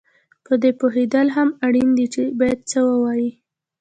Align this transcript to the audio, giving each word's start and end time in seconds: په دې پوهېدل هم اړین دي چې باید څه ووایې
په 0.45 0.53
دې 0.61 0.71
پوهېدل 0.79 1.27
هم 1.37 1.49
اړین 1.65 1.89
دي 1.97 2.07
چې 2.13 2.21
باید 2.39 2.59
څه 2.71 2.79
ووایې 2.89 3.31